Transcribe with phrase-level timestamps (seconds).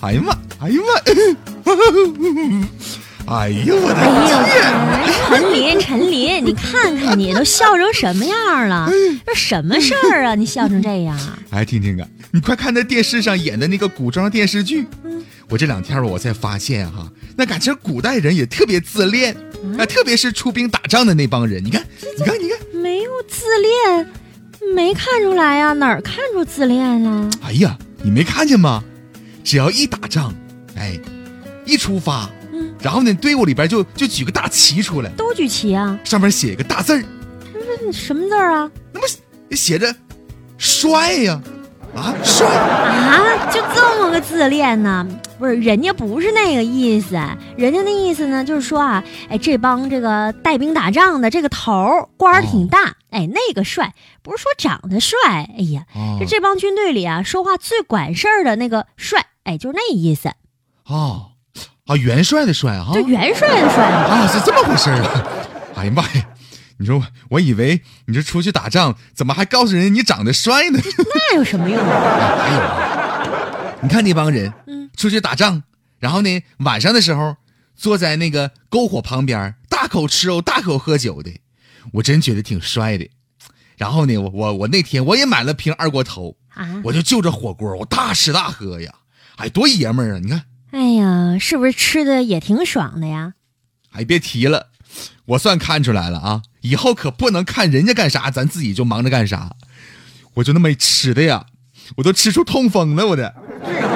[0.00, 0.92] 哎呀妈，哎呀妈，
[3.36, 8.90] 哎呀我的哎呦，陈林，陈林，你看看你都笑成什么样了？
[9.26, 10.34] 这什么事儿啊？
[10.34, 11.16] 你笑成这样？
[11.50, 14.86] 哎，听听啊，你快看那电视上演的那个古装电视剧。
[15.50, 19.36] 我这两天我才发现哈，那感情古代人也特别自恋
[19.78, 21.62] 啊，特别是出兵打仗的那帮人。
[21.62, 21.84] 你看，
[22.18, 24.08] 你看，你看，没有自恋，
[24.74, 25.74] 没看出来呀？
[25.74, 27.28] 哪儿看出自恋了？
[27.42, 28.82] 哎呀，你没看见吗？
[29.42, 30.32] 只要一打仗，
[30.76, 30.98] 哎，
[31.64, 37.04] 一出发，嗯，然后呢，队伍里边就就举个大旗出来，都举旗啊，上面写一个大字儿，
[37.52, 38.70] 那什么字儿啊？
[38.92, 39.06] 那么
[39.50, 39.94] 写着
[40.58, 41.40] “帅”呀，
[41.94, 45.06] 啊，帅啊，就这么个自恋呢？
[45.38, 47.14] 不是，人家不是那个意思，
[47.56, 55.16] 人家那意思呢，就是说啊，哎，这帮这个带兵打仗的这个头儿官儿挺大，哎，那个帅，不是说长得帅，
[55.56, 56.18] 哎呀，哦。
[56.20, 60.30] 就这帮军队里啊，说话最管事儿的那个帅，哎，就是那意思，
[60.84, 61.32] 哦，
[61.86, 63.96] 啊，元帅的帅啊，就元帅的帅嘛。
[63.96, 65.26] 啊，是这么回事儿啊！
[65.76, 66.26] 哎呀妈呀，
[66.78, 70.78] 你说我我以为你这出去打仗，怎么还告诉人你长得帅呢？
[71.30, 72.36] 那有什么用啊？
[72.38, 75.62] 还有啊，你看那帮人，嗯，出去打仗，
[75.98, 77.36] 然后呢，晚上的时候
[77.74, 81.30] 坐在那个篝火旁边，大口吃肉，大口喝酒的，
[81.94, 83.08] 我真觉得挺帅的。
[83.78, 88.92] 然后呢，我我我那天我也买了瓶二锅头，啊，我就就着火锅，我大吃大喝呀，
[89.40, 90.20] 哎，多爷们儿啊！
[90.22, 93.32] 你看，哎呀，是不是吃的也挺爽的呀？
[93.92, 94.66] 哎，别提了，
[95.24, 96.42] 我算看出来了啊！
[96.60, 99.52] 以后可不能看人家干啥，咱自己就忙着干啥。
[100.34, 101.46] 我就那么吃的呀，
[101.96, 103.34] 我都吃出痛风了，我的。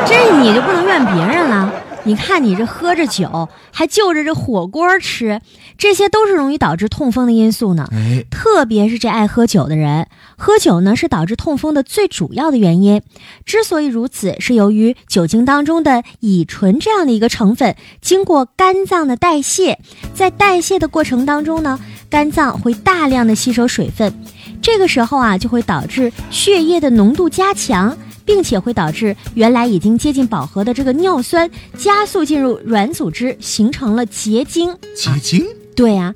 [0.07, 1.73] 这你就不能怨别人了。
[2.05, 5.41] 你看你这喝着酒，还就着这火锅吃，
[5.79, 7.89] 这些都是容易导致痛风的因素呢。
[7.93, 13.03] 哎，特别是这爱喝酒的人，喝酒呢是导致痛风的最主要的原因。
[13.47, 19.79] 之所以如此，是由于酒精当中的乙醇这样的一个成分，经过肝脏的代谢，
[20.15, 24.15] 在代谢的过程当中呢，肝脏会大量的吸收水分，
[24.61, 27.97] 这个时候啊，就会导致血液的浓度加强。
[28.25, 34.77] 并且会导致原来已经接近饱和的这个尿酸加速进入软组织，形成了结晶。
[34.97, 35.47] 结晶？
[35.77, 36.15] 对呀、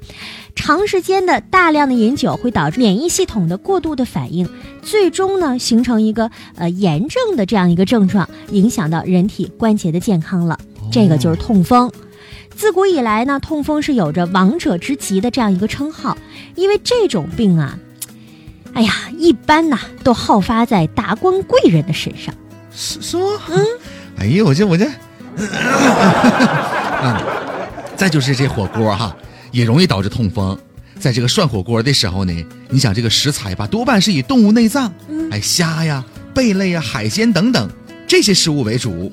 [0.54, 4.48] 长时间的大量的饮酒会导致免疫系统的过度的反应，
[4.82, 10.58] 最终呢形成一个呃炎症的这样一个症状，影响到人体关节的健康了。
[10.92, 11.90] 这个就是痛风。
[12.54, 16.16] 自古以来呢，痛风是有着王者之极的这样一个称号，
[16.54, 17.78] 因为这种病啊，
[18.74, 22.34] 哎呀，一般呐都好发在达官贵人的身上。
[22.74, 23.24] 是是吗？
[23.50, 23.64] 嗯。
[24.18, 24.84] 哎呀，我这我这，
[27.02, 27.16] 嗯，
[27.96, 29.16] 再就是这火锅哈，
[29.50, 30.58] 也容易导致痛风。
[30.98, 37.70] 在这个涮火锅的时候呢，你想这个食材吧，多半是以动物内脏，嗯哎，虾呀、贝类呀、海鲜等等
[38.06, 39.12] 这些食物为主。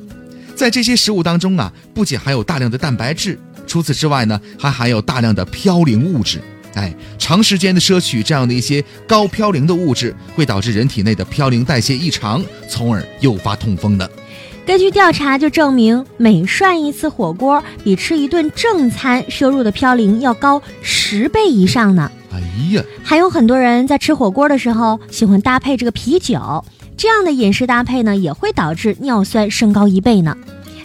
[0.56, 6.42] 在这些食物当中啊，不仅含有大量的蛋白质，除此之外呢，还含有大量的嘌呤物质。
[6.76, 14.10] 哎，长时间的摄取这样的一些高嘌呤的物质，会导致人体内的嘌呤代谢异常，从而诱发痛风的。
[14.66, 22.12] 根据调查就证明，每涮一次火锅比吃一顿正餐摄入的嘌呤要高十倍以上呢。
[22.32, 22.42] 哎
[22.72, 26.66] 呀，还有很多人在吃火锅的时候喜欢搭配这个啤酒，
[26.98, 30.36] 这样的饮食搭配呢，也会导致尿酸升高一倍呢。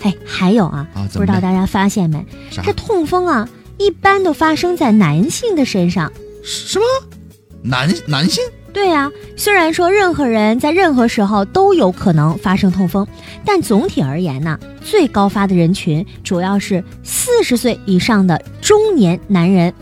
[0.02, 2.24] 哎，还有啊，不知道大家发现没？
[2.62, 3.48] 这痛风啊，
[3.80, 6.12] 一般都发生在男性的身上。
[6.44, 6.84] 什么？
[7.62, 8.44] 男男性？
[8.74, 13.06] 对呀、虽然说任何人在任何时候都有可能发生痛风，
[13.42, 19.72] 但总体而言呢，最高发的人群主要是四十岁以上的中年男人。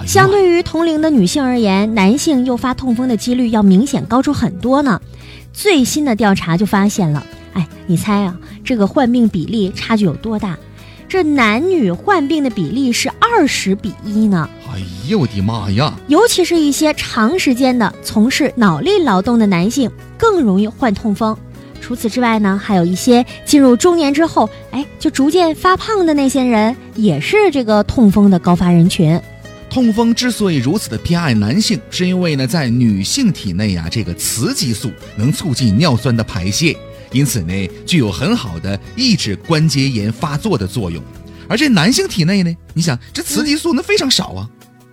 [0.00, 5.00] 哎相对于同龄的女性而言，男性诱发痛风的几率要明显高出很多呢。
[5.52, 10.58] 最新的调查就发现了，哎，你猜啊，这个患病比例差距有多大？
[11.14, 14.50] 这男女患病的比例是二十比一呢。
[14.66, 15.94] 哎呀，我的妈呀！
[16.08, 19.88] 尤其是一些长时间的从事脑力劳动的男性，
[20.18, 21.36] 更容易患痛风。
[21.80, 29.16] 除此之外呢，还有一些进入中年之后，哎，就逐渐发胖的那些人，也是这个痛风的高发人群。
[29.70, 36.76] 痛风之所以如此的偏爱男性，是因为呢，在女性体内啊，这个雌激素能促进尿酸的排泄，
[37.14, 41.02] 因此呢，具有很好的抑制关节炎发作的作用。
[41.48, 44.50] 而这男性体内呢，你想这雌激素那非常少啊，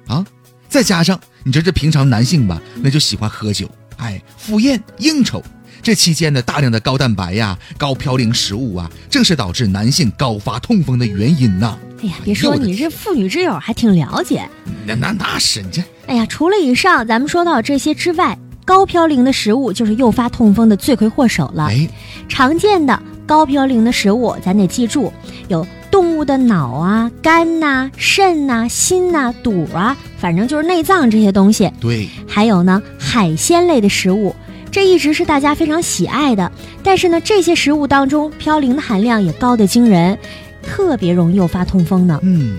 [0.07, 0.25] 啊，
[0.69, 5.43] 再加上你说这平常男性吧，那就喜欢喝酒，哎，赴宴应酬，
[5.81, 11.75] 这期间呢，大量的高蛋白呀、高嘌呤食物啊，正是导致男性高发痛风的原因呐。
[12.03, 14.47] 哎呀，别说你这妇女之友还挺了解。
[14.85, 15.81] 那那那是你这。
[16.05, 21.65] 哎呀，除了以上咱们说到这些之外，高嘌呤的食物就是诱发痛风的罪魁祸首了。
[21.65, 21.87] 哎，
[22.29, 25.11] 常见的高嘌呤的食物，咱得记住，
[25.47, 31.71] 有动物的脑啊、肝呐、肾呐、心呐、肚啊，反正就是内脏这些东西。
[31.79, 34.35] 对，还有呢，海鲜类的食物，
[34.71, 36.51] 这一直是大家非常喜爱的。
[36.83, 40.17] 但是呢，这些食物当中嘌呤的含量也高得惊人，
[40.63, 42.19] 特别容易诱发痛风呢。
[42.23, 42.57] 嗯。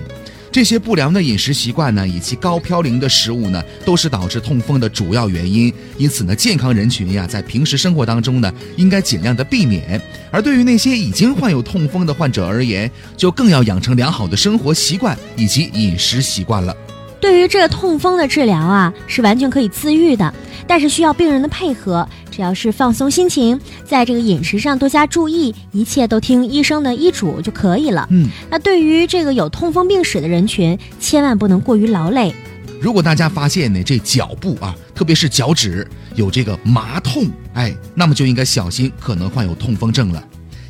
[0.53, 5.73] 这些不良的饮食习惯呢，以及高嘌呤的食物呢，都是导致痛风的主要原因。
[5.97, 9.99] 因此呢，健康人群呀，在平时生活当中呢，应该尽量的避免。
[10.29, 16.77] 而对于那些已经患有痛风的患者而言，就更要养成良好的生活习惯以及饮食习惯了。
[17.23, 20.33] 对于这个痛风的治疗啊，是完全可以自愈的，
[20.67, 22.05] 但是需要病人的配合。
[22.29, 28.05] 只要是放松心情，在这个饮食上多加注意，一切都听医生的医嘱就可以了。
[28.11, 32.35] 嗯，那对于这个有痛风病史的人群，千万不能过于劳累。
[32.81, 40.21] 如果大家发现呢，这脚部啊，特别是脚趾有这个麻痛，哎，那么就应该小心，可能患有痛风症了。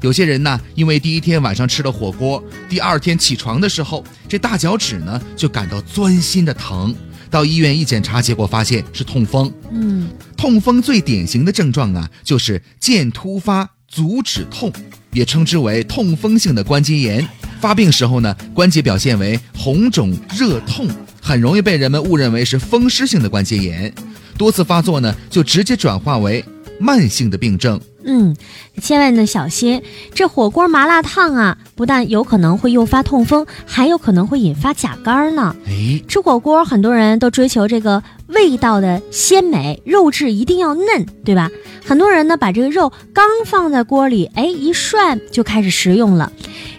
[0.03, 6.93] 有些人呢，因为第一天晚上吃了火锅，第二天起床的时候，这大脚趾呢就感到钻心的疼，
[7.31, 9.49] 到医院一检查，结果发现是痛风。
[9.71, 14.69] 嗯，痛风最典型的症状啊，就是腱突发足趾痛，
[15.13, 17.25] 也称之为痛风性的关节炎。
[17.61, 20.85] 发病时候呢，关节表现为红肿热痛，
[21.21, 23.93] 很容易被人们误认为是风湿性的关节炎。
[24.37, 26.43] 多次发作呢，就直接转化为
[26.77, 27.79] 慢性的病症。
[28.05, 28.35] 嗯，
[28.81, 29.81] 千万的小心，
[30.13, 35.55] 这火锅麻辣烫啊，不但有可能会诱发痛风，还有可能会引发甲肝呢。
[35.67, 41.49] 哎，吃火锅很多人都追求这个味道的鲜美，肉质一定要嫩，对吧？
[41.85, 46.31] 很多人呢把这个肉刚放在锅里，哎，一涮就开始食用了。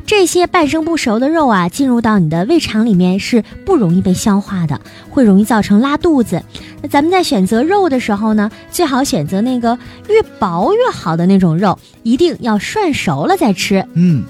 [0.06, 4.80] 这些半生不熟的肉啊，进入到你的胃肠里面是不容易被消化的，
[5.10, 6.42] 会容易造成拉肚子。
[6.82, 9.78] 那咱们在选择肉的时候呢，最好选择那个
[10.08, 13.86] 越薄越好的那种肉，一定要涮熟了再吃。
[13.94, 14.24] 嗯，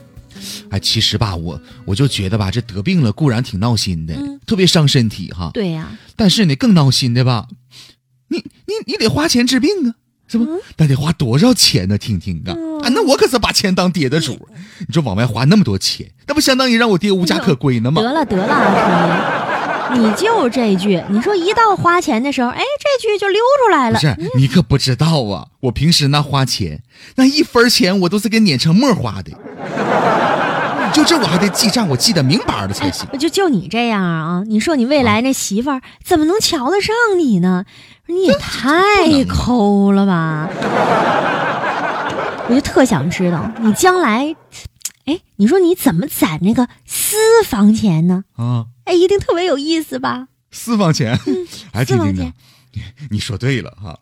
[0.70, 5.50] 哎，其实吧，我我就觉得吧，这得病了固然挺闹心的，嗯特别伤身体哈。
[5.54, 7.48] 对呀、但是呢，更闹心的吧，
[8.28, 9.94] 你你你得花钱治病啊，
[10.76, 11.98] 那得花多少钱呢？
[11.98, 12.52] 听听啊，
[12.82, 14.48] 啊，那我可是把钱当爹的主，
[14.86, 18.02] 你说往外花那么多钱，那不相当于让我爹无家可归呢吗？
[18.02, 23.98] 得了得了，你就这句，你说一到花钱的时候，哎，这句就溜出来了。
[23.98, 26.82] 不是，你可不知道啊，我平时那花钱，
[27.16, 29.32] 那一分钱我都是给碾成沫花的，
[30.94, 33.06] 就这我还得记账，我记得明白的才行。
[33.18, 37.64] 就就你这样啊，你说你未来那媳妇儿怎么能瞧得上你呢？
[38.06, 40.48] 你也太抠了吧！
[42.48, 44.36] 我就特想知道你将来，
[45.06, 47.16] 哎，你说你怎么攒那个私
[47.46, 48.24] 房钱呢？
[48.36, 50.28] 啊，哎，一定特别有意思吧？
[50.50, 51.18] 私房钱，
[51.72, 52.32] 哎，私房钱听听啊，
[52.72, 53.98] 你你说对了哈，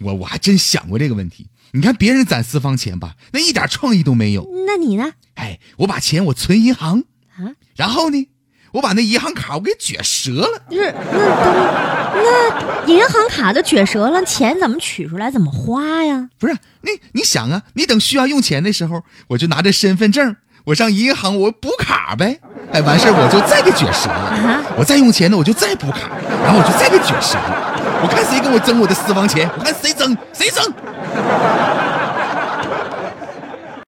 [0.00, 1.48] 我我还真想过这个问题。
[1.72, 4.48] 你看别人攒私房钱吧，那一点创意都没有。
[4.66, 5.12] 那你呢？
[5.34, 7.04] 哎，我把钱我存银行，
[7.36, 8.28] 啊，然后呢，
[8.72, 10.62] 我把那银行卡我给撅折了。
[10.68, 15.30] 不是那等那银行卡都撅折了，钱怎么取出来？
[15.30, 16.28] 怎么花呀？
[16.38, 22.38] 不是你，你想啊，你等需要用钱的时候，我就拿着身份证，我上银行我补卡呗。
[22.72, 24.62] 哎，完事儿我就再给卷折了啊。
[24.76, 26.10] 我再用钱呢，我就再补卡，
[26.44, 28.00] 然后我就再给卷折了。
[28.02, 30.72] 我看谁给我争我的私房钱，我看谁争谁争。